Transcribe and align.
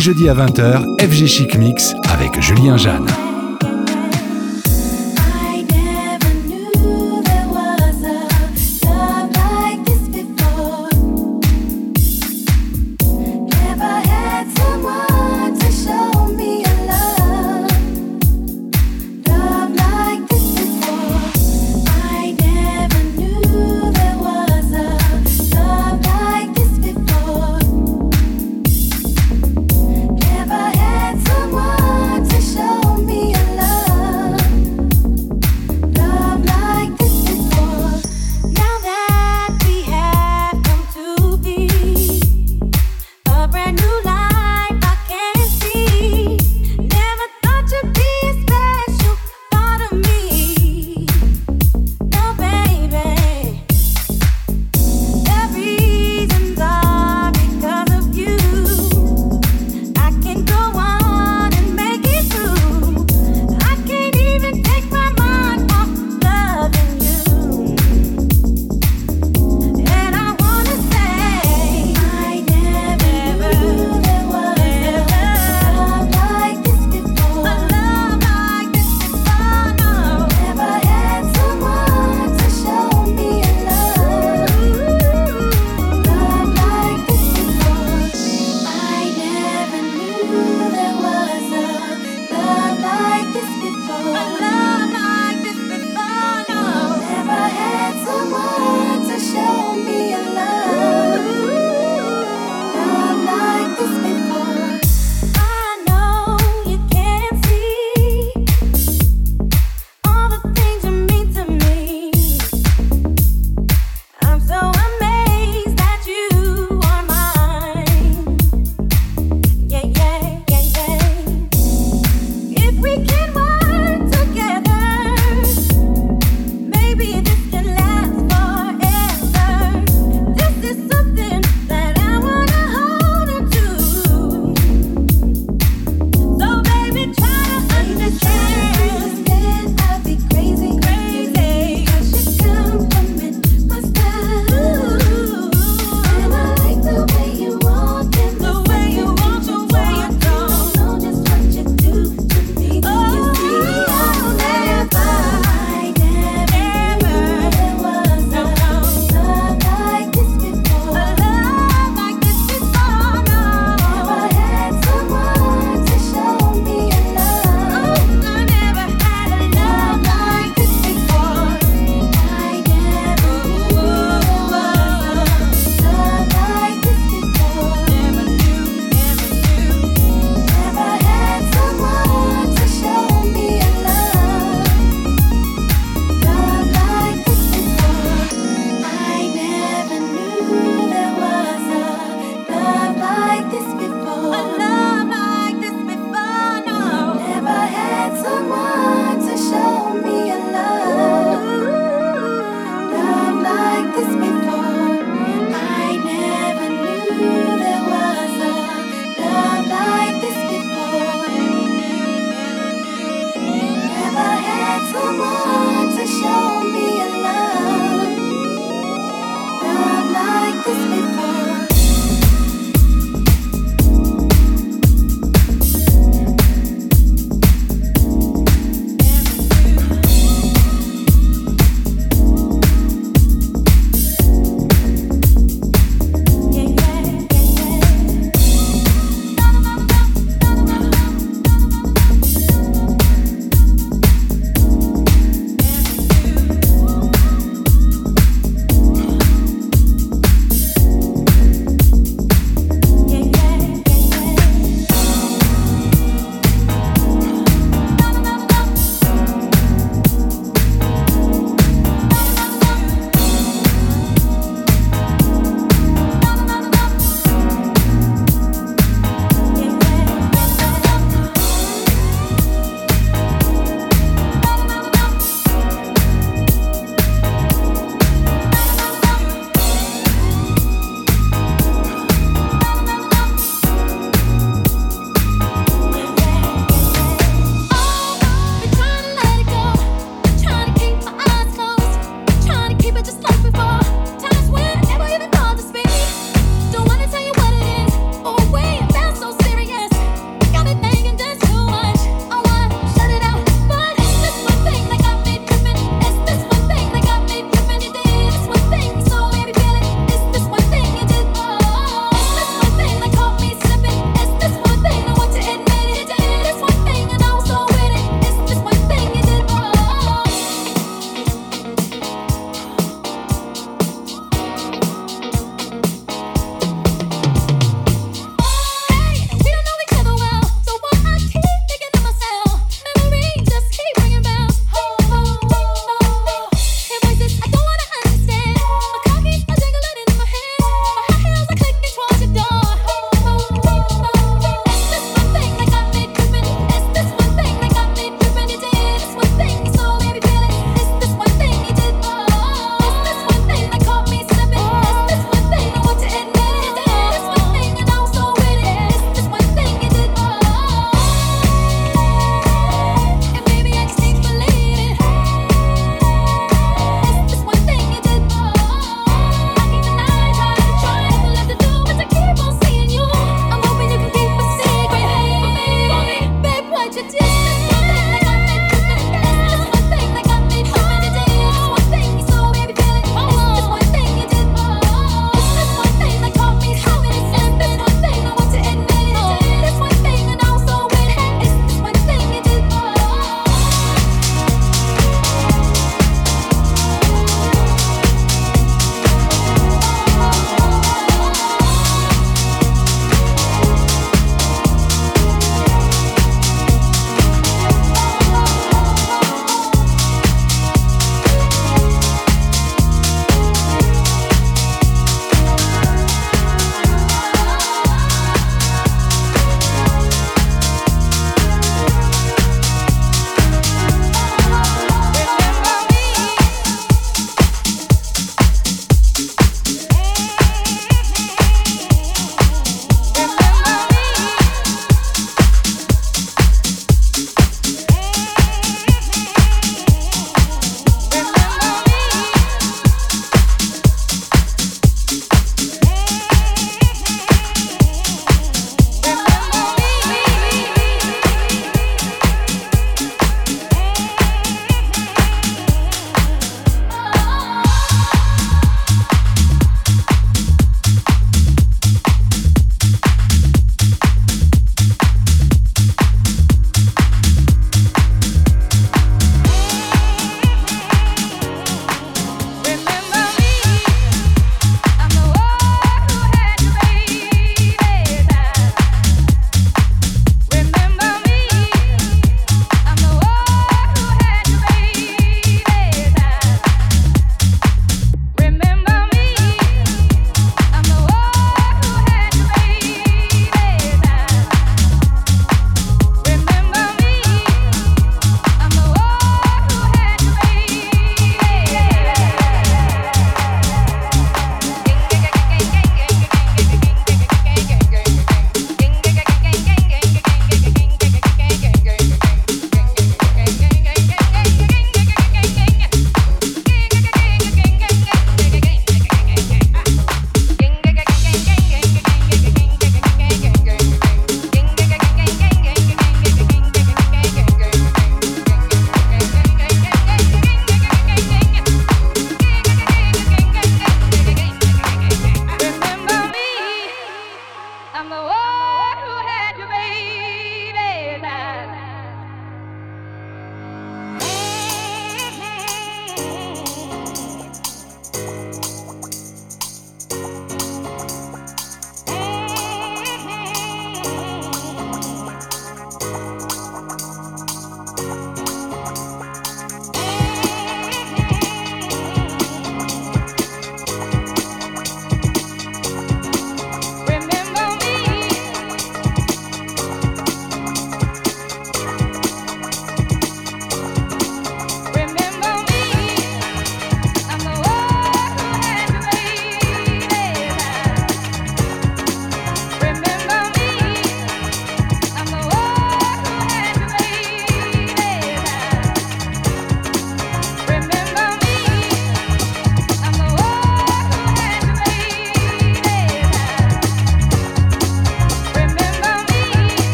Les 0.00 0.04
jeudis 0.04 0.30
à 0.30 0.34
20h, 0.34 0.82
FG 0.98 1.26
Chic 1.26 1.58
Mix 1.58 1.92
avec 2.08 2.40
Julien 2.40 2.78
Jeanne. 2.78 3.29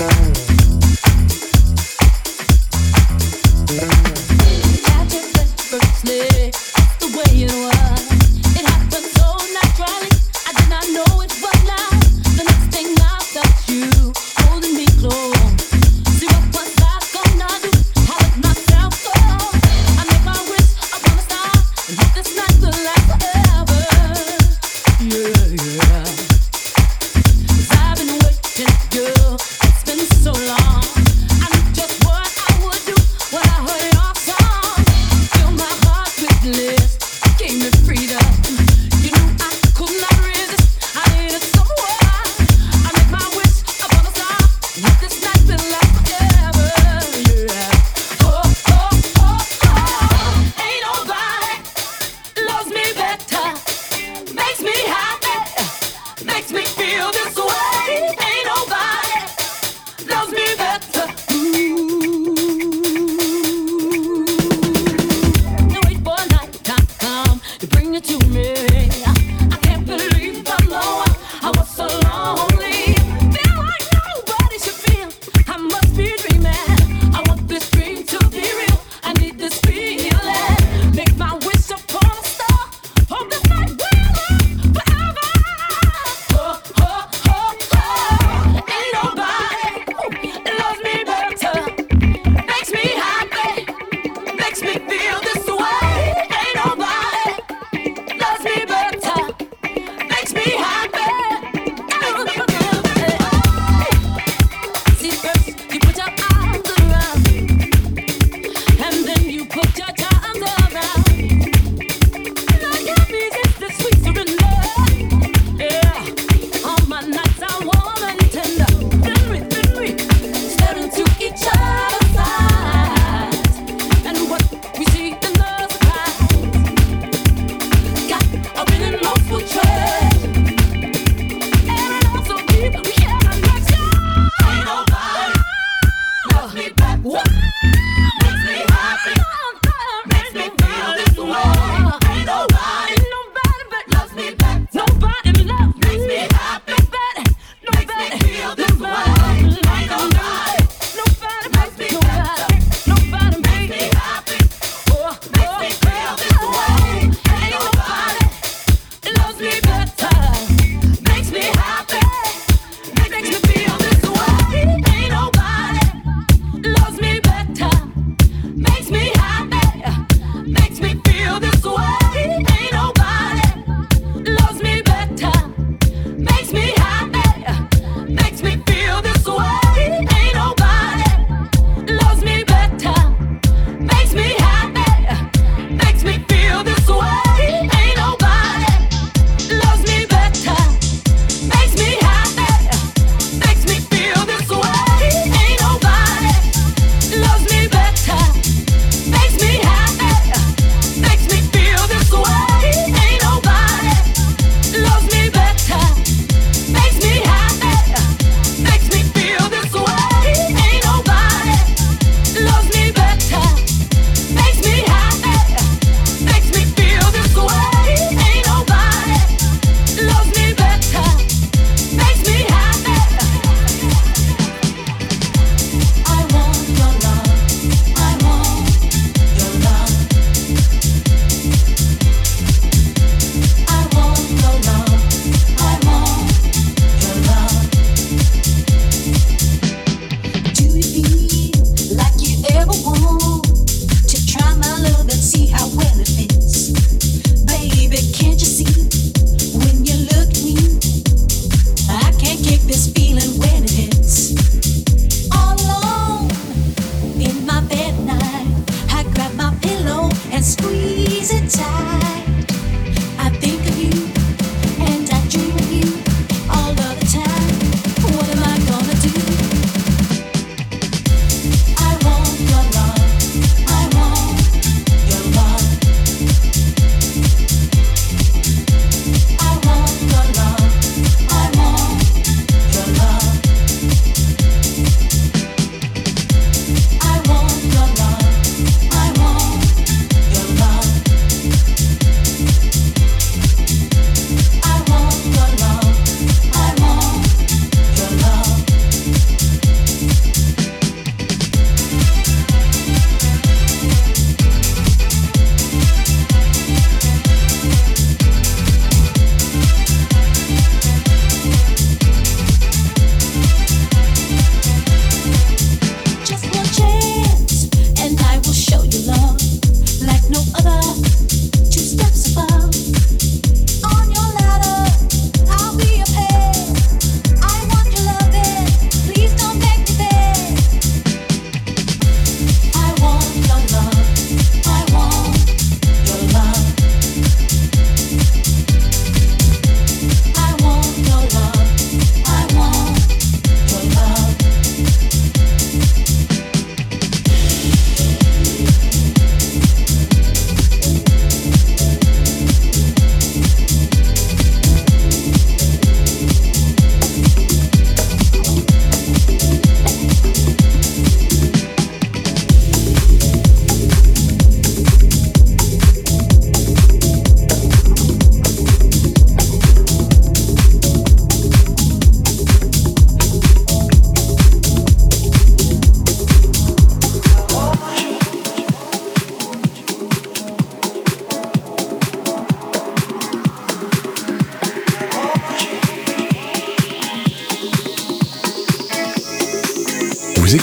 love. 0.00 0.37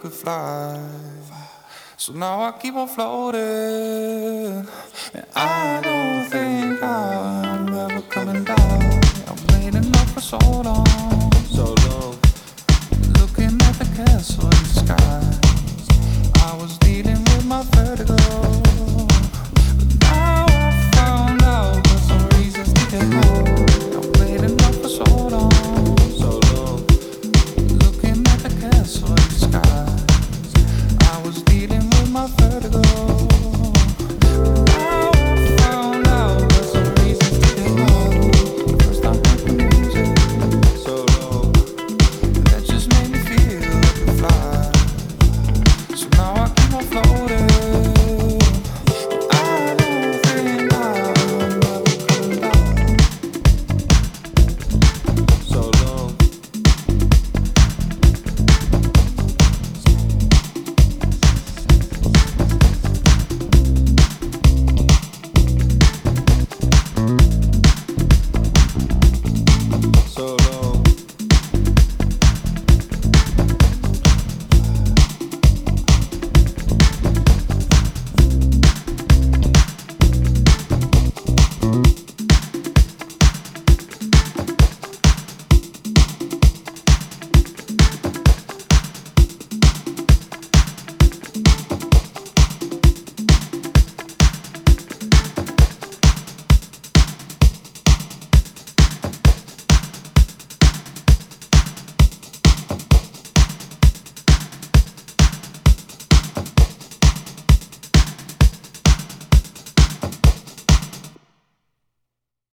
could 0.00 0.12
fly. 0.12 0.80
So 1.98 2.14
now 2.14 2.40
I 2.44 2.52
keep 2.52 2.74
on 2.74 2.88
floating. 2.88 4.66
And 5.12 5.26
I 5.36 5.80
don't 5.82 6.24
think 6.30 6.82
I'm 6.82 7.68
ever 7.68 8.00
coming 8.08 8.42
down. 8.44 8.56
I've 9.28 9.46
been 9.48 9.76
up 9.76 10.08
for 10.08 10.22
so 10.22 10.38
long. 10.38 10.86
So 11.44 11.74
long. 11.84 12.16
Looking 13.20 13.60
at 13.68 13.74
the 13.78 13.88
castle 13.94 14.44
in 14.44 14.50
the 14.50 14.72
sky. 14.84 15.22
I 16.46 16.56
was 16.56 16.78
dealing 16.78 17.22
with 17.24 17.44
my 17.44 17.62
vertigo. 17.64 18.69